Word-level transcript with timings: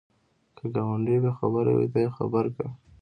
که 0.57 0.65
ګاونډی 0.75 1.17
بې 1.23 1.31
خبره 1.39 1.71
وي، 1.77 1.87
ته 1.93 1.97
یې 2.03 2.09
خبر 2.17 2.45
کړه 2.55 2.69